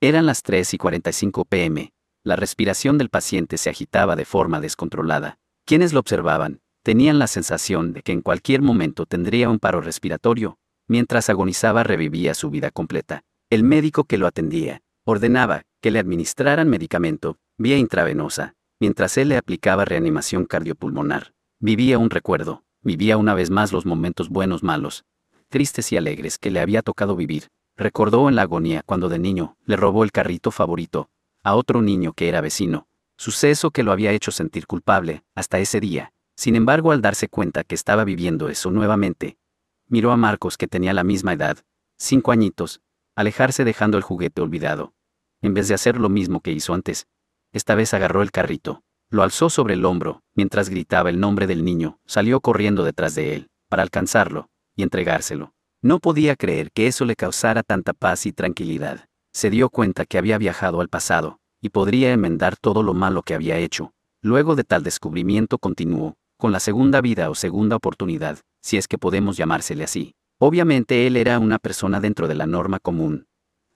Eran 0.00 0.26
las 0.26 0.44
3 0.44 0.74
y 0.74 0.78
45 0.78 1.44
pm. 1.46 1.92
La 2.22 2.36
respiración 2.36 2.98
del 2.98 3.08
paciente 3.08 3.58
se 3.58 3.68
agitaba 3.68 4.14
de 4.14 4.24
forma 4.24 4.60
descontrolada. 4.60 5.40
Quienes 5.66 5.92
lo 5.92 5.98
observaban, 5.98 6.60
tenían 6.84 7.18
la 7.18 7.26
sensación 7.26 7.92
de 7.92 8.02
que 8.02 8.12
en 8.12 8.20
cualquier 8.20 8.62
momento 8.62 9.06
tendría 9.06 9.50
un 9.50 9.58
paro 9.58 9.80
respiratorio. 9.80 10.56
Mientras 10.86 11.28
agonizaba 11.30 11.82
revivía 11.82 12.34
su 12.34 12.48
vida 12.48 12.70
completa. 12.70 13.24
El 13.50 13.64
médico 13.64 14.04
que 14.04 14.18
lo 14.18 14.28
atendía, 14.28 14.82
ordenaba 15.04 15.62
que 15.80 15.90
le 15.90 15.98
administraran 15.98 16.68
medicamento, 16.68 17.36
vía 17.56 17.76
intravenosa, 17.76 18.54
mientras 18.78 19.18
él 19.18 19.30
le 19.30 19.36
aplicaba 19.36 19.84
reanimación 19.84 20.44
cardiopulmonar. 20.44 21.32
Vivía 21.58 21.98
un 21.98 22.10
recuerdo, 22.10 22.62
vivía 22.82 23.16
una 23.16 23.34
vez 23.34 23.50
más 23.50 23.72
los 23.72 23.84
momentos 23.84 24.28
buenos 24.28 24.62
malos, 24.62 25.04
tristes 25.48 25.90
y 25.90 25.96
alegres 25.96 26.38
que 26.38 26.52
le 26.52 26.60
había 26.60 26.82
tocado 26.82 27.16
vivir. 27.16 27.48
Recordó 27.78 28.28
en 28.28 28.34
la 28.34 28.42
agonía 28.42 28.82
cuando 28.84 29.08
de 29.08 29.20
niño 29.20 29.56
le 29.64 29.76
robó 29.76 30.02
el 30.02 30.10
carrito 30.10 30.50
favorito 30.50 31.10
a 31.44 31.54
otro 31.54 31.80
niño 31.80 32.12
que 32.12 32.28
era 32.28 32.40
vecino, 32.40 32.88
suceso 33.16 33.70
que 33.70 33.84
lo 33.84 33.92
había 33.92 34.10
hecho 34.10 34.32
sentir 34.32 34.66
culpable 34.66 35.22
hasta 35.36 35.60
ese 35.60 35.78
día. 35.78 36.12
Sin 36.36 36.56
embargo, 36.56 36.90
al 36.90 37.00
darse 37.00 37.28
cuenta 37.28 37.62
que 37.62 37.76
estaba 37.76 38.02
viviendo 38.02 38.48
eso 38.48 38.72
nuevamente, 38.72 39.38
miró 39.86 40.10
a 40.10 40.16
Marcos 40.16 40.56
que 40.56 40.66
tenía 40.66 40.92
la 40.92 41.04
misma 41.04 41.32
edad, 41.32 41.58
cinco 41.96 42.32
añitos, 42.32 42.80
alejarse 43.14 43.64
dejando 43.64 43.96
el 43.96 44.02
juguete 44.02 44.42
olvidado. 44.42 44.92
En 45.40 45.54
vez 45.54 45.68
de 45.68 45.74
hacer 45.74 45.98
lo 45.98 46.08
mismo 46.08 46.40
que 46.40 46.50
hizo 46.50 46.74
antes, 46.74 47.06
esta 47.52 47.76
vez 47.76 47.94
agarró 47.94 48.22
el 48.22 48.32
carrito, 48.32 48.82
lo 49.08 49.22
alzó 49.22 49.50
sobre 49.50 49.74
el 49.74 49.84
hombro, 49.84 50.22
mientras 50.34 50.68
gritaba 50.68 51.10
el 51.10 51.20
nombre 51.20 51.46
del 51.46 51.64
niño, 51.64 52.00
salió 52.06 52.40
corriendo 52.40 52.82
detrás 52.82 53.14
de 53.14 53.36
él, 53.36 53.50
para 53.68 53.84
alcanzarlo, 53.84 54.50
y 54.74 54.82
entregárselo. 54.82 55.54
No 55.80 56.00
podía 56.00 56.34
creer 56.34 56.72
que 56.72 56.88
eso 56.88 57.04
le 57.04 57.14
causara 57.14 57.62
tanta 57.62 57.92
paz 57.92 58.26
y 58.26 58.32
tranquilidad. 58.32 59.06
Se 59.32 59.48
dio 59.48 59.70
cuenta 59.70 60.06
que 60.06 60.18
había 60.18 60.36
viajado 60.36 60.80
al 60.80 60.88
pasado, 60.88 61.38
y 61.60 61.68
podría 61.68 62.12
enmendar 62.12 62.56
todo 62.56 62.82
lo 62.82 62.94
malo 62.94 63.22
que 63.22 63.34
había 63.34 63.58
hecho. 63.58 63.92
Luego 64.20 64.56
de 64.56 64.64
tal 64.64 64.82
descubrimiento 64.82 65.58
continuó, 65.58 66.16
con 66.36 66.50
la 66.50 66.58
segunda 66.58 67.00
vida 67.00 67.30
o 67.30 67.36
segunda 67.36 67.76
oportunidad, 67.76 68.40
si 68.60 68.76
es 68.76 68.88
que 68.88 68.98
podemos 68.98 69.36
llamársele 69.36 69.84
así. 69.84 70.14
Obviamente 70.40 71.06
él 71.06 71.16
era 71.16 71.38
una 71.38 71.60
persona 71.60 72.00
dentro 72.00 72.26
de 72.26 72.34
la 72.34 72.46
norma 72.46 72.80
común. 72.80 73.26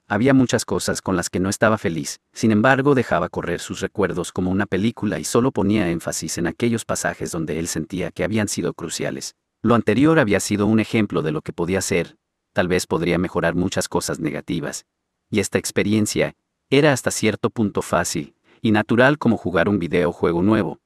Había 0.08 0.34
muchas 0.34 0.64
cosas 0.64 1.00
con 1.02 1.14
las 1.14 1.30
que 1.30 1.38
no 1.38 1.48
estaba 1.48 1.78
feliz, 1.78 2.18
sin 2.32 2.50
embargo 2.50 2.96
dejaba 2.96 3.28
correr 3.28 3.60
sus 3.60 3.80
recuerdos 3.80 4.32
como 4.32 4.50
una 4.50 4.66
película 4.66 5.20
y 5.20 5.24
solo 5.24 5.52
ponía 5.52 5.88
énfasis 5.90 6.38
en 6.38 6.48
aquellos 6.48 6.84
pasajes 6.84 7.30
donde 7.30 7.60
él 7.60 7.68
sentía 7.68 8.10
que 8.10 8.24
habían 8.24 8.48
sido 8.48 8.74
cruciales. 8.74 9.36
Lo 9.64 9.76
anterior 9.76 10.18
había 10.18 10.40
sido 10.40 10.66
un 10.66 10.80
ejemplo 10.80 11.22
de 11.22 11.30
lo 11.30 11.40
que 11.40 11.52
podía 11.52 11.80
ser, 11.80 12.16
tal 12.52 12.66
vez 12.66 12.88
podría 12.88 13.16
mejorar 13.18 13.54
muchas 13.54 13.88
cosas 13.88 14.18
negativas. 14.18 14.86
Y 15.30 15.38
esta 15.38 15.58
experiencia 15.58 16.34
era 16.68 16.92
hasta 16.92 17.12
cierto 17.12 17.48
punto 17.48 17.80
fácil 17.80 18.34
y 18.60 18.72
natural 18.72 19.18
como 19.18 19.36
jugar 19.36 19.68
un 19.68 19.78
videojuego 19.78 20.42
nuevo, 20.42 20.80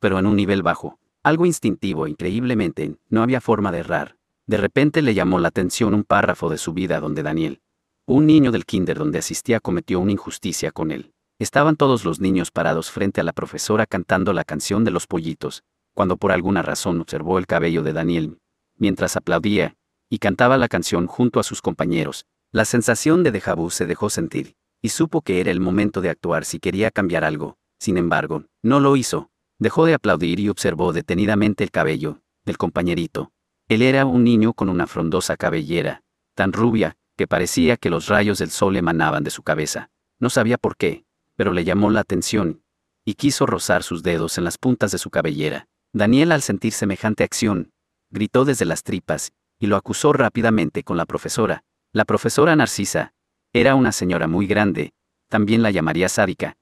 pero 0.00 0.18
en 0.18 0.26
un 0.26 0.36
nivel 0.36 0.62
bajo, 0.62 0.98
algo 1.22 1.44
instintivo 1.44 2.06
increíblemente, 2.06 2.96
no 3.10 3.22
había 3.22 3.40
forma 3.42 3.70
de 3.70 3.78
errar. 3.78 4.16
De 4.46 4.56
repente 4.56 5.02
le 5.02 5.14
llamó 5.14 5.38
la 5.38 5.48
atención 5.48 5.92
un 5.94 6.02
párrafo 6.02 6.48
de 6.48 6.58
su 6.58 6.72
vida 6.72 7.00
donde 7.00 7.22
Daniel, 7.22 7.60
un 8.06 8.26
niño 8.26 8.50
del 8.50 8.64
kinder 8.64 8.98
donde 8.98 9.18
asistía, 9.18 9.60
cometió 9.60 10.00
una 10.00 10.12
injusticia 10.12 10.72
con 10.72 10.90
él. 10.90 11.12
Estaban 11.38 11.76
todos 11.76 12.04
los 12.04 12.18
niños 12.18 12.50
parados 12.50 12.90
frente 12.90 13.20
a 13.20 13.24
la 13.24 13.32
profesora 13.32 13.86
cantando 13.86 14.32
la 14.32 14.44
canción 14.44 14.84
de 14.84 14.90
los 14.90 15.06
pollitos, 15.06 15.64
cuando 15.94 16.16
por 16.16 16.32
alguna 16.32 16.62
razón 16.62 17.00
observó 17.00 17.38
el 17.38 17.46
cabello 17.46 17.82
de 17.82 17.92
Daniel, 17.92 18.38
mientras 18.76 19.16
aplaudía, 19.16 19.76
y 20.08 20.18
cantaba 20.18 20.58
la 20.58 20.68
canción 20.68 21.06
junto 21.06 21.40
a 21.40 21.42
sus 21.42 21.62
compañeros. 21.62 22.26
La 22.50 22.64
sensación 22.64 23.22
de 23.22 23.32
déjà 23.32 23.70
se 23.70 23.86
dejó 23.86 24.10
sentir, 24.10 24.56
y 24.82 24.90
supo 24.90 25.22
que 25.22 25.40
era 25.40 25.50
el 25.50 25.60
momento 25.60 26.00
de 26.00 26.10
actuar 26.10 26.44
si 26.44 26.58
quería 26.58 26.90
cambiar 26.90 27.24
algo. 27.24 27.56
Sin 27.78 27.96
embargo, 27.96 28.44
no 28.62 28.78
lo 28.78 28.96
hizo. 28.96 29.30
Dejó 29.58 29.86
de 29.86 29.94
aplaudir 29.94 30.38
y 30.40 30.48
observó 30.48 30.92
detenidamente 30.92 31.64
el 31.64 31.70
cabello 31.70 32.20
del 32.44 32.58
compañerito. 32.58 33.32
Él 33.68 33.82
era 33.82 34.04
un 34.04 34.24
niño 34.24 34.52
con 34.52 34.68
una 34.68 34.86
frondosa 34.86 35.36
cabellera, 35.36 36.02
tan 36.34 36.52
rubia, 36.52 36.96
que 37.16 37.26
parecía 37.26 37.76
que 37.76 37.90
los 37.90 38.08
rayos 38.08 38.38
del 38.38 38.50
sol 38.50 38.76
emanaban 38.76 39.24
de 39.24 39.30
su 39.30 39.42
cabeza. 39.42 39.90
No 40.18 40.30
sabía 40.30 40.58
por 40.58 40.76
qué, 40.76 41.04
pero 41.36 41.52
le 41.52 41.64
llamó 41.64 41.90
la 41.90 42.00
atención, 42.00 42.62
y 43.04 43.14
quiso 43.14 43.46
rozar 43.46 43.82
sus 43.82 44.02
dedos 44.02 44.38
en 44.38 44.44
las 44.44 44.58
puntas 44.58 44.92
de 44.92 44.98
su 44.98 45.10
cabellera. 45.10 45.68
Daniel, 45.92 46.32
al 46.32 46.40
sentir 46.40 46.72
semejante 46.72 47.22
acción, 47.22 47.70
gritó 48.10 48.44
desde 48.44 48.64
las 48.64 48.82
tripas, 48.82 49.32
y 49.58 49.66
lo 49.66 49.76
acusó 49.76 50.12
rápidamente 50.12 50.82
con 50.82 50.96
la 50.96 51.06
profesora. 51.06 51.64
La 51.92 52.04
profesora 52.04 52.56
Narcisa 52.56 53.12
era 53.52 53.74
una 53.74 53.92
señora 53.92 54.26
muy 54.26 54.46
grande, 54.46 54.94
también 55.28 55.62
la 55.62 55.70
llamaría 55.70 56.08
sádica. 56.08 56.56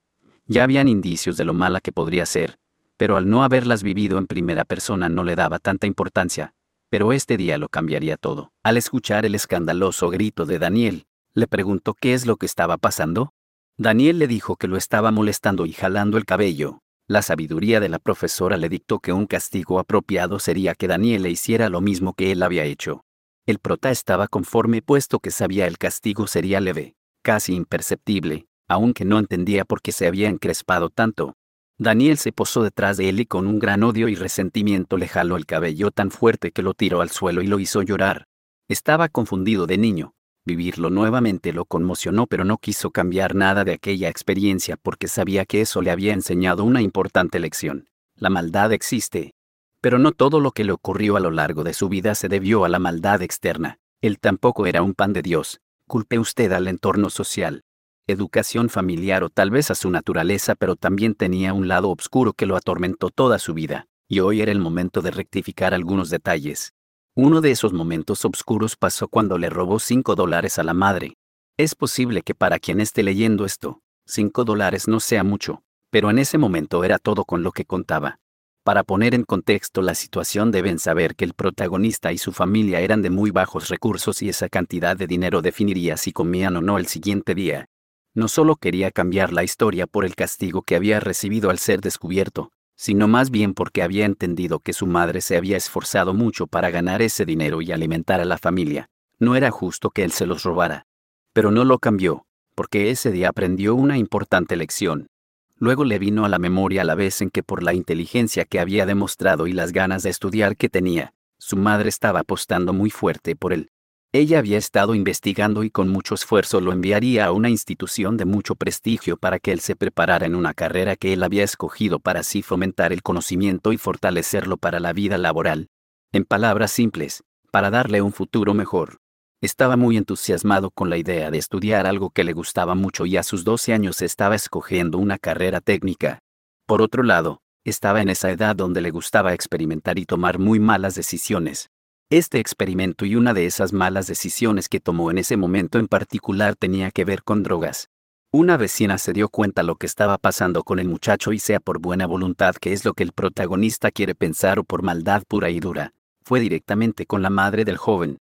Ya 0.46 0.64
habían 0.64 0.88
indicios 0.88 1.36
de 1.36 1.44
lo 1.44 1.54
mala 1.54 1.80
que 1.80 1.92
podría 1.92 2.26
ser, 2.26 2.58
pero 2.96 3.16
al 3.16 3.28
no 3.28 3.44
haberlas 3.44 3.84
vivido 3.84 4.18
en 4.18 4.26
primera 4.26 4.64
persona 4.64 5.08
no 5.08 5.22
le 5.22 5.36
daba 5.36 5.60
tanta 5.60 5.86
importancia. 5.86 6.52
Pero 6.88 7.12
este 7.12 7.36
día 7.36 7.56
lo 7.56 7.68
cambiaría 7.68 8.16
todo. 8.16 8.52
Al 8.64 8.76
escuchar 8.76 9.24
el 9.24 9.36
escandaloso 9.36 10.10
grito 10.10 10.44
de 10.44 10.58
Daniel, 10.58 11.06
le 11.34 11.46
preguntó 11.46 11.94
qué 11.94 12.14
es 12.14 12.26
lo 12.26 12.36
que 12.36 12.46
estaba 12.46 12.78
pasando. 12.78 13.32
Daniel 13.76 14.18
le 14.18 14.26
dijo 14.26 14.56
que 14.56 14.66
lo 14.66 14.76
estaba 14.76 15.12
molestando 15.12 15.66
y 15.66 15.72
jalando 15.72 16.18
el 16.18 16.24
cabello, 16.24 16.80
la 17.10 17.22
sabiduría 17.22 17.80
de 17.80 17.88
la 17.88 17.98
profesora 17.98 18.56
le 18.56 18.68
dictó 18.68 19.00
que 19.00 19.12
un 19.12 19.26
castigo 19.26 19.80
apropiado 19.80 20.38
sería 20.38 20.76
que 20.76 20.86
Daniel 20.86 21.24
le 21.24 21.30
hiciera 21.30 21.68
lo 21.68 21.80
mismo 21.80 22.14
que 22.14 22.30
él 22.30 22.40
había 22.40 22.62
hecho. 22.62 23.04
El 23.46 23.58
prota 23.58 23.90
estaba 23.90 24.28
conforme 24.28 24.80
puesto 24.80 25.18
que 25.18 25.32
sabía 25.32 25.66
el 25.66 25.76
castigo 25.76 26.28
sería 26.28 26.60
leve, 26.60 26.94
casi 27.22 27.56
imperceptible, 27.56 28.46
aunque 28.68 29.04
no 29.04 29.18
entendía 29.18 29.64
por 29.64 29.82
qué 29.82 29.90
se 29.90 30.06
había 30.06 30.28
encrespado 30.28 30.88
tanto. 30.88 31.34
Daniel 31.78 32.16
se 32.16 32.30
posó 32.30 32.62
detrás 32.62 32.96
de 32.96 33.08
él 33.08 33.18
y 33.18 33.26
con 33.26 33.48
un 33.48 33.58
gran 33.58 33.82
odio 33.82 34.06
y 34.06 34.14
resentimiento 34.14 34.96
le 34.96 35.08
jaló 35.08 35.36
el 35.36 35.46
cabello 35.46 35.90
tan 35.90 36.12
fuerte 36.12 36.52
que 36.52 36.62
lo 36.62 36.74
tiró 36.74 37.00
al 37.00 37.10
suelo 37.10 37.42
y 37.42 37.48
lo 37.48 37.58
hizo 37.58 37.82
llorar. 37.82 38.28
Estaba 38.68 39.08
confundido 39.08 39.66
de 39.66 39.78
niño, 39.78 40.14
Vivirlo 40.44 40.90
nuevamente 40.90 41.52
lo 41.52 41.64
conmocionó 41.64 42.26
pero 42.26 42.44
no 42.44 42.58
quiso 42.58 42.90
cambiar 42.90 43.34
nada 43.34 43.64
de 43.64 43.72
aquella 43.72 44.08
experiencia 44.08 44.76
porque 44.76 45.08
sabía 45.08 45.44
que 45.44 45.60
eso 45.60 45.82
le 45.82 45.90
había 45.90 46.12
enseñado 46.12 46.64
una 46.64 46.82
importante 46.82 47.38
lección. 47.38 47.88
La 48.16 48.30
maldad 48.30 48.72
existe. 48.72 49.32
Pero 49.80 49.98
no 49.98 50.12
todo 50.12 50.40
lo 50.40 50.52
que 50.52 50.64
le 50.64 50.72
ocurrió 50.72 51.16
a 51.16 51.20
lo 51.20 51.30
largo 51.30 51.64
de 51.64 51.72
su 51.72 51.88
vida 51.88 52.14
se 52.14 52.28
debió 52.28 52.64
a 52.64 52.68
la 52.68 52.78
maldad 52.78 53.22
externa. 53.22 53.78
Él 54.00 54.18
tampoco 54.18 54.66
era 54.66 54.82
un 54.82 54.94
pan 54.94 55.12
de 55.12 55.22
Dios. 55.22 55.60
Culpe 55.86 56.18
usted 56.18 56.52
al 56.52 56.68
entorno 56.68 57.10
social, 57.10 57.62
educación 58.06 58.68
familiar 58.68 59.24
o 59.24 59.30
tal 59.30 59.50
vez 59.50 59.70
a 59.70 59.74
su 59.74 59.90
naturaleza, 59.90 60.54
pero 60.54 60.76
también 60.76 61.14
tenía 61.14 61.52
un 61.52 61.68
lado 61.68 61.90
oscuro 61.90 62.32
que 62.32 62.46
lo 62.46 62.56
atormentó 62.56 63.10
toda 63.10 63.38
su 63.38 63.54
vida, 63.54 63.86
y 64.08 64.20
hoy 64.20 64.40
era 64.40 64.52
el 64.52 64.58
momento 64.58 65.02
de 65.02 65.10
rectificar 65.10 65.74
algunos 65.74 66.10
detalles. 66.10 66.72
Uno 67.16 67.40
de 67.40 67.50
esos 67.50 67.72
momentos 67.72 68.24
oscuros 68.24 68.76
pasó 68.76 69.08
cuando 69.08 69.36
le 69.36 69.50
robó 69.50 69.80
cinco 69.80 70.14
dólares 70.14 70.60
a 70.60 70.62
la 70.62 70.74
madre. 70.74 71.14
Es 71.56 71.74
posible 71.74 72.22
que 72.22 72.36
para 72.36 72.60
quien 72.60 72.80
esté 72.80 73.02
leyendo 73.02 73.44
esto, 73.44 73.80
cinco 74.06 74.44
dólares 74.44 74.86
no 74.86 75.00
sea 75.00 75.24
mucho, 75.24 75.62
pero 75.90 76.10
en 76.10 76.20
ese 76.20 76.38
momento 76.38 76.84
era 76.84 76.98
todo 76.98 77.24
con 77.24 77.42
lo 77.42 77.50
que 77.50 77.64
contaba. 77.64 78.20
Para 78.62 78.84
poner 78.84 79.14
en 79.14 79.24
contexto 79.24 79.82
la 79.82 79.96
situación 79.96 80.52
deben 80.52 80.78
saber 80.78 81.16
que 81.16 81.24
el 81.24 81.34
protagonista 81.34 82.12
y 82.12 82.18
su 82.18 82.30
familia 82.30 82.78
eran 82.80 83.02
de 83.02 83.10
muy 83.10 83.32
bajos 83.32 83.68
recursos 83.68 84.22
y 84.22 84.28
esa 84.28 84.48
cantidad 84.48 84.96
de 84.96 85.08
dinero 85.08 85.42
definiría 85.42 85.96
si 85.96 86.12
comían 86.12 86.56
o 86.56 86.60
no 86.60 86.78
el 86.78 86.86
siguiente 86.86 87.34
día. 87.34 87.66
No 88.14 88.28
solo 88.28 88.54
quería 88.54 88.92
cambiar 88.92 89.32
la 89.32 89.42
historia 89.42 89.88
por 89.88 90.04
el 90.04 90.14
castigo 90.14 90.62
que 90.62 90.76
había 90.76 91.00
recibido 91.00 91.50
al 91.50 91.58
ser 91.58 91.80
descubierto, 91.80 92.52
sino 92.80 93.08
más 93.08 93.30
bien 93.30 93.52
porque 93.52 93.82
había 93.82 94.06
entendido 94.06 94.58
que 94.60 94.72
su 94.72 94.86
madre 94.86 95.20
se 95.20 95.36
había 95.36 95.58
esforzado 95.58 96.14
mucho 96.14 96.46
para 96.46 96.70
ganar 96.70 97.02
ese 97.02 97.26
dinero 97.26 97.60
y 97.60 97.72
alimentar 97.72 98.22
a 98.22 98.24
la 98.24 98.38
familia. 98.38 98.88
No 99.18 99.36
era 99.36 99.50
justo 99.50 99.90
que 99.90 100.02
él 100.02 100.12
se 100.12 100.24
los 100.24 100.44
robara. 100.44 100.86
Pero 101.34 101.50
no 101.50 101.66
lo 101.66 101.78
cambió, 101.78 102.24
porque 102.54 102.90
ese 102.90 103.10
día 103.10 103.28
aprendió 103.28 103.74
una 103.74 103.98
importante 103.98 104.56
lección. 104.56 105.08
Luego 105.56 105.84
le 105.84 105.98
vino 105.98 106.24
a 106.24 106.30
la 106.30 106.38
memoria 106.38 106.82
la 106.84 106.94
vez 106.94 107.20
en 107.20 107.28
que 107.28 107.42
por 107.42 107.62
la 107.62 107.74
inteligencia 107.74 108.46
que 108.46 108.60
había 108.60 108.86
demostrado 108.86 109.46
y 109.46 109.52
las 109.52 109.72
ganas 109.72 110.02
de 110.02 110.08
estudiar 110.08 110.56
que 110.56 110.70
tenía, 110.70 111.12
su 111.36 111.58
madre 111.58 111.90
estaba 111.90 112.20
apostando 112.20 112.72
muy 112.72 112.88
fuerte 112.88 113.36
por 113.36 113.52
él. 113.52 113.68
Ella 114.12 114.40
había 114.40 114.58
estado 114.58 114.96
investigando 114.96 115.62
y 115.62 115.70
con 115.70 115.88
mucho 115.88 116.16
esfuerzo 116.16 116.60
lo 116.60 116.72
enviaría 116.72 117.26
a 117.26 117.32
una 117.32 117.48
institución 117.48 118.16
de 118.16 118.24
mucho 118.24 118.56
prestigio 118.56 119.16
para 119.16 119.38
que 119.38 119.52
él 119.52 119.60
se 119.60 119.76
preparara 119.76 120.26
en 120.26 120.34
una 120.34 120.52
carrera 120.52 120.96
que 120.96 121.12
él 121.12 121.22
había 121.22 121.44
escogido 121.44 122.00
para 122.00 122.20
así 122.20 122.42
fomentar 122.42 122.92
el 122.92 123.02
conocimiento 123.02 123.72
y 123.72 123.78
fortalecerlo 123.78 124.56
para 124.56 124.80
la 124.80 124.92
vida 124.92 125.16
laboral. 125.16 125.68
En 126.10 126.24
palabras 126.24 126.72
simples, 126.72 127.22
para 127.52 127.70
darle 127.70 128.02
un 128.02 128.12
futuro 128.12 128.52
mejor. 128.52 128.98
Estaba 129.40 129.76
muy 129.76 129.96
entusiasmado 129.96 130.72
con 130.72 130.90
la 130.90 130.98
idea 130.98 131.30
de 131.30 131.38
estudiar 131.38 131.86
algo 131.86 132.10
que 132.10 132.24
le 132.24 132.32
gustaba 132.32 132.74
mucho 132.74 133.06
y 133.06 133.16
a 133.16 133.22
sus 133.22 133.44
12 133.44 133.72
años 133.72 134.02
estaba 134.02 134.34
escogiendo 134.34 134.98
una 134.98 135.18
carrera 135.18 135.60
técnica. 135.60 136.18
Por 136.66 136.82
otro 136.82 137.04
lado, 137.04 137.42
estaba 137.64 138.02
en 138.02 138.08
esa 138.08 138.32
edad 138.32 138.56
donde 138.56 138.80
le 138.80 138.90
gustaba 138.90 139.34
experimentar 139.34 140.00
y 140.00 140.04
tomar 140.04 140.40
muy 140.40 140.58
malas 140.58 140.96
decisiones. 140.96 141.69
Este 142.12 142.40
experimento 142.40 143.04
y 143.04 143.14
una 143.14 143.34
de 143.34 143.46
esas 143.46 143.72
malas 143.72 144.08
decisiones 144.08 144.68
que 144.68 144.80
tomó 144.80 145.12
en 145.12 145.18
ese 145.18 145.36
momento 145.36 145.78
en 145.78 145.86
particular 145.86 146.56
tenía 146.56 146.90
que 146.90 147.04
ver 147.04 147.22
con 147.22 147.44
drogas. 147.44 147.88
Una 148.32 148.56
vecina 148.56 148.98
se 148.98 149.12
dio 149.12 149.28
cuenta 149.28 149.62
lo 149.62 149.76
que 149.76 149.86
estaba 149.86 150.18
pasando 150.18 150.64
con 150.64 150.80
el 150.80 150.88
muchacho 150.88 151.32
y 151.32 151.38
sea 151.38 151.60
por 151.60 151.78
buena 151.78 152.08
voluntad 152.08 152.56
que 152.56 152.72
es 152.72 152.84
lo 152.84 152.94
que 152.94 153.04
el 153.04 153.12
protagonista 153.12 153.92
quiere 153.92 154.16
pensar 154.16 154.58
o 154.58 154.64
por 154.64 154.82
maldad 154.82 155.22
pura 155.28 155.50
y 155.50 155.60
dura, 155.60 155.94
fue 156.24 156.40
directamente 156.40 157.06
con 157.06 157.22
la 157.22 157.30
madre 157.30 157.64
del 157.64 157.76
joven. 157.76 158.18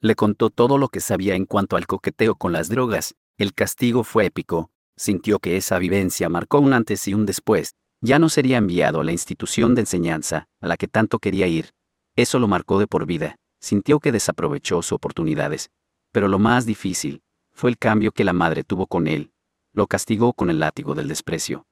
Le 0.00 0.14
contó 0.14 0.50
todo 0.50 0.78
lo 0.78 0.86
que 0.86 1.00
sabía 1.00 1.34
en 1.34 1.44
cuanto 1.44 1.76
al 1.76 1.88
coqueteo 1.88 2.36
con 2.36 2.52
las 2.52 2.68
drogas, 2.68 3.16
el 3.38 3.54
castigo 3.54 4.04
fue 4.04 4.26
épico, 4.26 4.70
sintió 4.96 5.40
que 5.40 5.56
esa 5.56 5.80
vivencia 5.80 6.28
marcó 6.28 6.60
un 6.60 6.74
antes 6.74 7.08
y 7.08 7.14
un 7.14 7.26
después, 7.26 7.74
ya 8.00 8.20
no 8.20 8.28
sería 8.28 8.58
enviado 8.58 9.00
a 9.00 9.04
la 9.04 9.10
institución 9.10 9.74
de 9.74 9.80
enseñanza, 9.80 10.46
a 10.60 10.68
la 10.68 10.76
que 10.76 10.86
tanto 10.86 11.18
quería 11.18 11.48
ir. 11.48 11.72
Eso 12.16 12.38
lo 12.38 12.48
marcó 12.48 12.78
de 12.78 12.86
por 12.86 13.06
vida, 13.06 13.36
sintió 13.60 14.00
que 14.00 14.12
desaprovechó 14.12 14.82
sus 14.82 14.92
oportunidades. 14.92 15.70
Pero 16.12 16.28
lo 16.28 16.38
más 16.38 16.66
difícil, 16.66 17.22
fue 17.52 17.70
el 17.70 17.78
cambio 17.78 18.12
que 18.12 18.24
la 18.24 18.32
madre 18.32 18.64
tuvo 18.64 18.86
con 18.86 19.06
él. 19.06 19.32
Lo 19.72 19.86
castigó 19.86 20.32
con 20.32 20.50
el 20.50 20.58
látigo 20.58 20.94
del 20.94 21.08
desprecio. 21.08 21.64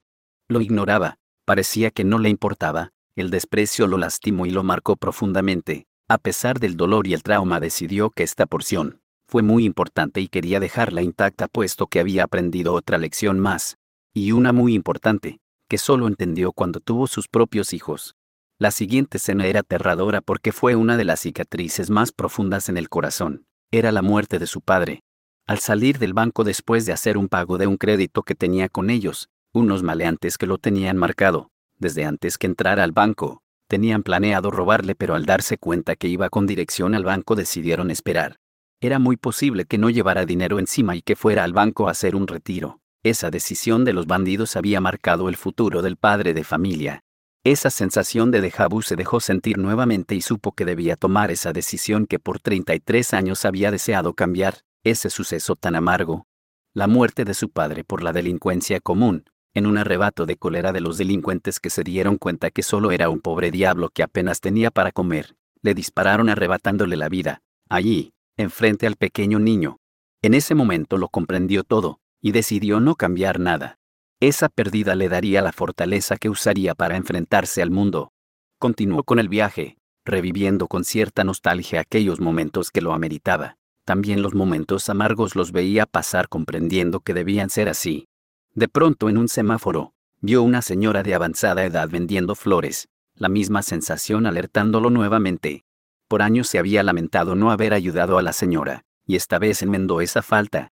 Lo 0.47 0.61
ignoraba, 0.61 1.17
parecía 1.45 1.91
que 1.91 2.03
no 2.03 2.17
le 2.17 2.29
importaba, 2.29 2.91
el 3.15 3.29
desprecio 3.29 3.87
lo 3.87 3.97
lastimó 3.97 4.45
y 4.45 4.51
lo 4.51 4.63
marcó 4.63 4.95
profundamente. 4.95 5.85
A 6.07 6.17
pesar 6.17 6.59
del 6.59 6.75
dolor 6.75 7.07
y 7.07 7.13
el 7.13 7.23
trauma 7.23 7.59
decidió 7.59 8.09
que 8.09 8.23
esta 8.23 8.45
porción 8.45 9.01
fue 9.27 9.43
muy 9.43 9.63
importante 9.63 10.19
y 10.19 10.27
quería 10.27 10.59
dejarla 10.59 11.01
intacta 11.01 11.47
puesto 11.47 11.87
que 11.87 12.01
había 12.01 12.25
aprendido 12.25 12.73
otra 12.73 12.97
lección 12.97 13.39
más. 13.39 13.77
Y 14.13 14.33
una 14.33 14.51
muy 14.51 14.73
importante, 14.73 15.39
que 15.69 15.77
solo 15.77 16.07
entendió 16.07 16.51
cuando 16.51 16.81
tuvo 16.81 17.07
sus 17.07 17.29
propios 17.29 17.71
hijos. 17.71 18.15
La 18.61 18.69
siguiente 18.69 19.17
escena 19.17 19.47
era 19.47 19.61
aterradora 19.61 20.21
porque 20.21 20.51
fue 20.51 20.75
una 20.75 20.95
de 20.95 21.03
las 21.03 21.21
cicatrices 21.21 21.89
más 21.89 22.11
profundas 22.11 22.69
en 22.69 22.77
el 22.77 22.89
corazón. 22.89 23.47
Era 23.71 23.91
la 23.91 24.03
muerte 24.03 24.37
de 24.37 24.45
su 24.45 24.61
padre. 24.61 25.01
Al 25.47 25.57
salir 25.57 25.97
del 25.97 26.13
banco 26.13 26.43
después 26.43 26.85
de 26.85 26.93
hacer 26.93 27.17
un 27.17 27.27
pago 27.27 27.57
de 27.57 27.65
un 27.65 27.77
crédito 27.77 28.21
que 28.21 28.35
tenía 28.35 28.69
con 28.69 28.91
ellos, 28.91 29.29
unos 29.51 29.81
maleantes 29.81 30.37
que 30.37 30.45
lo 30.45 30.59
tenían 30.59 30.95
marcado, 30.95 31.49
desde 31.79 32.05
antes 32.05 32.37
que 32.37 32.45
entrara 32.45 32.83
al 32.83 32.91
banco, 32.91 33.41
tenían 33.67 34.03
planeado 34.03 34.51
robarle 34.51 34.93
pero 34.93 35.15
al 35.15 35.25
darse 35.25 35.57
cuenta 35.57 35.95
que 35.95 36.07
iba 36.07 36.29
con 36.29 36.45
dirección 36.45 36.93
al 36.93 37.03
banco 37.03 37.33
decidieron 37.33 37.89
esperar. 37.89 38.35
Era 38.79 38.99
muy 38.99 39.17
posible 39.17 39.65
que 39.65 39.79
no 39.79 39.89
llevara 39.89 40.27
dinero 40.27 40.59
encima 40.59 40.95
y 40.95 41.01
que 41.01 41.15
fuera 41.15 41.45
al 41.45 41.53
banco 41.53 41.87
a 41.87 41.91
hacer 41.93 42.15
un 42.15 42.27
retiro. 42.27 42.79
Esa 43.01 43.31
decisión 43.31 43.85
de 43.85 43.93
los 43.93 44.05
bandidos 44.05 44.55
había 44.55 44.79
marcado 44.81 45.29
el 45.29 45.35
futuro 45.35 45.81
del 45.81 45.97
padre 45.97 46.35
de 46.35 46.43
familia. 46.43 47.01
Esa 47.43 47.71
sensación 47.71 48.29
de 48.29 48.39
déjà 48.39 48.83
se 48.83 48.95
dejó 48.95 49.19
sentir 49.19 49.57
nuevamente 49.57 50.13
y 50.13 50.21
supo 50.21 50.51
que 50.51 50.63
debía 50.63 50.95
tomar 50.95 51.31
esa 51.31 51.51
decisión 51.51 52.05
que 52.05 52.19
por 52.19 52.39
33 52.39 53.15
años 53.15 53.45
había 53.45 53.71
deseado 53.71 54.13
cambiar, 54.13 54.59
ese 54.83 55.09
suceso 55.09 55.55
tan 55.55 55.75
amargo. 55.75 56.27
La 56.75 56.85
muerte 56.85 57.25
de 57.25 57.33
su 57.33 57.49
padre 57.49 57.83
por 57.83 58.03
la 58.03 58.13
delincuencia 58.13 58.79
común, 58.79 59.25
en 59.55 59.65
un 59.65 59.79
arrebato 59.79 60.27
de 60.27 60.37
cólera 60.37 60.71
de 60.71 60.81
los 60.81 60.99
delincuentes 60.99 61.59
que 61.59 61.71
se 61.71 61.83
dieron 61.83 62.17
cuenta 62.17 62.51
que 62.51 62.61
solo 62.61 62.91
era 62.91 63.09
un 63.09 63.21
pobre 63.21 63.49
diablo 63.49 63.89
que 63.89 64.03
apenas 64.03 64.39
tenía 64.39 64.69
para 64.69 64.91
comer, 64.91 65.35
le 65.63 65.73
dispararon 65.73 66.29
arrebatándole 66.29 66.95
la 66.95 67.09
vida, 67.09 67.41
allí, 67.69 68.13
enfrente 68.37 68.85
al 68.85 68.97
pequeño 68.97 69.39
niño. 69.39 69.77
En 70.21 70.35
ese 70.35 70.53
momento 70.53 70.97
lo 70.97 71.09
comprendió 71.09 71.63
todo, 71.63 72.01
y 72.21 72.33
decidió 72.33 72.79
no 72.79 72.93
cambiar 72.93 73.39
nada. 73.39 73.79
Esa 74.21 74.49
pérdida 74.49 74.93
le 74.93 75.09
daría 75.09 75.41
la 75.41 75.51
fortaleza 75.51 76.15
que 76.15 76.29
usaría 76.29 76.75
para 76.75 76.95
enfrentarse 76.95 77.63
al 77.63 77.71
mundo. 77.71 78.13
Continuó 78.59 79.03
con 79.03 79.17
el 79.17 79.29
viaje, 79.29 79.77
reviviendo 80.05 80.67
con 80.67 80.83
cierta 80.83 81.23
nostalgia 81.23 81.81
aquellos 81.81 82.19
momentos 82.19 82.69
que 82.69 82.81
lo 82.81 82.93
ameritaba. 82.93 83.57
También 83.83 84.21
los 84.21 84.35
momentos 84.35 84.89
amargos 84.89 85.35
los 85.35 85.51
veía 85.51 85.87
pasar 85.87 86.29
comprendiendo 86.29 86.99
que 86.99 87.15
debían 87.15 87.49
ser 87.49 87.67
así. 87.67 88.05
De 88.53 88.67
pronto 88.67 89.09
en 89.09 89.17
un 89.17 89.27
semáforo, 89.27 89.95
vio 90.19 90.43
una 90.43 90.61
señora 90.61 91.01
de 91.01 91.15
avanzada 91.15 91.65
edad 91.65 91.89
vendiendo 91.89 92.35
flores, 92.35 92.89
la 93.15 93.27
misma 93.27 93.63
sensación 93.63 94.27
alertándolo 94.27 94.91
nuevamente. 94.91 95.63
Por 96.07 96.21
años 96.21 96.47
se 96.47 96.59
había 96.59 96.83
lamentado 96.83 97.33
no 97.33 97.49
haber 97.49 97.73
ayudado 97.73 98.19
a 98.19 98.21
la 98.21 98.33
señora, 98.33 98.83
y 99.07 99.15
esta 99.15 99.39
vez 99.39 99.63
enmendó 99.63 99.99
esa 99.99 100.21
falta, 100.21 100.71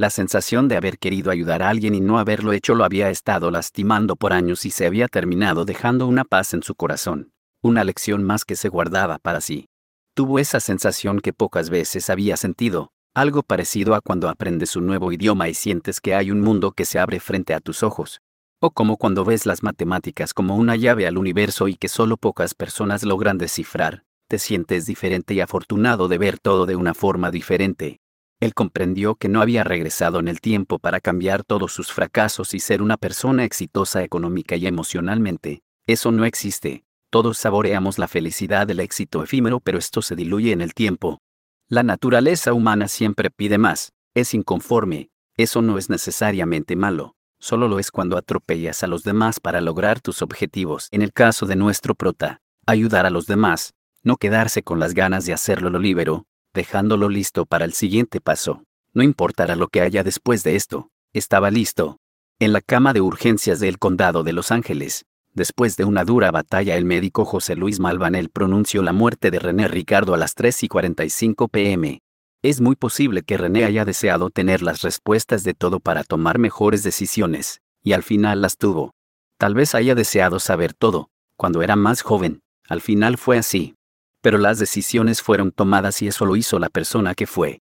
la 0.00 0.08
sensación 0.08 0.66
de 0.66 0.78
haber 0.78 0.98
querido 0.98 1.30
ayudar 1.30 1.62
a 1.62 1.68
alguien 1.68 1.94
y 1.94 2.00
no 2.00 2.18
haberlo 2.18 2.54
hecho 2.54 2.74
lo 2.74 2.84
había 2.84 3.10
estado 3.10 3.50
lastimando 3.50 4.16
por 4.16 4.32
años 4.32 4.64
y 4.64 4.70
se 4.70 4.86
había 4.86 5.08
terminado 5.08 5.66
dejando 5.66 6.06
una 6.06 6.24
paz 6.24 6.54
en 6.54 6.62
su 6.62 6.74
corazón, 6.74 7.34
una 7.60 7.84
lección 7.84 8.24
más 8.24 8.46
que 8.46 8.56
se 8.56 8.70
guardaba 8.70 9.18
para 9.18 9.42
sí. 9.42 9.68
Tuvo 10.14 10.38
esa 10.38 10.58
sensación 10.58 11.20
que 11.20 11.34
pocas 11.34 11.68
veces 11.68 12.08
había 12.08 12.38
sentido, 12.38 12.92
algo 13.12 13.42
parecido 13.42 13.94
a 13.94 14.00
cuando 14.00 14.30
aprendes 14.30 14.74
un 14.74 14.86
nuevo 14.86 15.12
idioma 15.12 15.50
y 15.50 15.54
sientes 15.54 16.00
que 16.00 16.14
hay 16.14 16.30
un 16.30 16.40
mundo 16.40 16.72
que 16.72 16.86
se 16.86 16.98
abre 16.98 17.20
frente 17.20 17.52
a 17.52 17.60
tus 17.60 17.82
ojos. 17.82 18.22
O 18.58 18.70
como 18.70 18.96
cuando 18.96 19.26
ves 19.26 19.44
las 19.44 19.62
matemáticas 19.62 20.32
como 20.32 20.56
una 20.56 20.76
llave 20.76 21.06
al 21.06 21.18
universo 21.18 21.68
y 21.68 21.74
que 21.74 21.88
solo 21.88 22.16
pocas 22.16 22.54
personas 22.54 23.02
logran 23.02 23.36
descifrar, 23.36 24.04
te 24.28 24.38
sientes 24.38 24.86
diferente 24.86 25.34
y 25.34 25.42
afortunado 25.42 26.08
de 26.08 26.16
ver 26.16 26.38
todo 26.38 26.64
de 26.64 26.76
una 26.76 26.94
forma 26.94 27.30
diferente. 27.30 28.00
Él 28.40 28.54
comprendió 28.54 29.16
que 29.16 29.28
no 29.28 29.42
había 29.42 29.64
regresado 29.64 30.18
en 30.18 30.26
el 30.26 30.40
tiempo 30.40 30.78
para 30.78 31.00
cambiar 31.00 31.44
todos 31.44 31.72
sus 31.72 31.92
fracasos 31.92 32.54
y 32.54 32.60
ser 32.60 32.80
una 32.80 32.96
persona 32.96 33.44
exitosa 33.44 34.02
económica 34.02 34.56
y 34.56 34.66
emocionalmente. 34.66 35.62
Eso 35.86 36.10
no 36.10 36.24
existe. 36.24 36.84
Todos 37.10 37.36
saboreamos 37.36 37.98
la 37.98 38.08
felicidad 38.08 38.66
del 38.66 38.80
éxito 38.80 39.22
efímero, 39.22 39.60
pero 39.60 39.78
esto 39.78 40.00
se 40.00 40.16
diluye 40.16 40.52
en 40.52 40.62
el 40.62 40.72
tiempo. 40.72 41.20
La 41.68 41.82
naturaleza 41.82 42.54
humana 42.54 42.88
siempre 42.88 43.30
pide 43.30 43.58
más, 43.58 43.92
es 44.14 44.32
inconforme. 44.32 45.10
Eso 45.36 45.60
no 45.60 45.76
es 45.76 45.90
necesariamente 45.90 46.76
malo. 46.76 47.16
Solo 47.38 47.68
lo 47.68 47.78
es 47.78 47.90
cuando 47.90 48.16
atropellas 48.16 48.82
a 48.82 48.86
los 48.86 49.02
demás 49.02 49.38
para 49.40 49.60
lograr 49.60 50.00
tus 50.00 50.22
objetivos. 50.22 50.88
En 50.92 51.02
el 51.02 51.12
caso 51.12 51.46
de 51.46 51.56
nuestro 51.56 51.94
prota, 51.94 52.40
ayudar 52.66 53.06
a 53.06 53.10
los 53.10 53.26
demás, 53.26 53.74
no 54.02 54.16
quedarse 54.16 54.62
con 54.62 54.78
las 54.78 54.94
ganas 54.94 55.26
de 55.26 55.32
hacerlo 55.32 55.70
lo 55.70 55.78
libero, 55.78 56.26
dejándolo 56.54 57.08
listo 57.08 57.46
para 57.46 57.64
el 57.64 57.72
siguiente 57.72 58.20
paso. 58.20 58.64
No 58.92 59.02
importará 59.02 59.56
lo 59.56 59.68
que 59.68 59.80
haya 59.80 60.02
después 60.02 60.42
de 60.42 60.56
esto, 60.56 60.90
estaba 61.12 61.50
listo. 61.50 61.98
En 62.38 62.52
la 62.52 62.60
cama 62.60 62.92
de 62.92 63.00
urgencias 63.00 63.60
del 63.60 63.78
condado 63.78 64.22
de 64.22 64.32
Los 64.32 64.50
Ángeles, 64.50 65.04
después 65.32 65.76
de 65.76 65.84
una 65.84 66.04
dura 66.04 66.30
batalla, 66.30 66.76
el 66.76 66.84
médico 66.84 67.24
José 67.24 67.54
Luis 67.54 67.78
Malvanel 67.78 68.30
pronunció 68.30 68.82
la 68.82 68.92
muerte 68.92 69.30
de 69.30 69.38
René 69.38 69.68
Ricardo 69.68 70.14
a 70.14 70.16
las 70.16 70.34
3 70.34 70.64
y 70.64 70.68
45 70.68 71.48
pm. 71.48 72.00
Es 72.42 72.60
muy 72.60 72.74
posible 72.74 73.22
que 73.22 73.36
René 73.36 73.64
haya 73.64 73.84
deseado 73.84 74.30
tener 74.30 74.62
las 74.62 74.82
respuestas 74.82 75.44
de 75.44 75.54
todo 75.54 75.78
para 75.78 76.02
tomar 76.02 76.38
mejores 76.38 76.82
decisiones, 76.82 77.60
y 77.82 77.92
al 77.92 78.02
final 78.02 78.40
las 78.40 78.56
tuvo. 78.56 78.92
Tal 79.38 79.54
vez 79.54 79.74
haya 79.74 79.94
deseado 79.94 80.40
saber 80.40 80.72
todo, 80.72 81.10
cuando 81.36 81.62
era 81.62 81.76
más 81.76 82.02
joven, 82.02 82.40
al 82.66 82.80
final 82.80 83.18
fue 83.18 83.38
así 83.38 83.74
pero 84.20 84.38
las 84.38 84.58
decisiones 84.58 85.22
fueron 85.22 85.52
tomadas 85.52 86.02
y 86.02 86.08
eso 86.08 86.26
lo 86.26 86.36
hizo 86.36 86.58
la 86.58 86.68
persona 86.68 87.14
que 87.14 87.26
fue. 87.26 87.60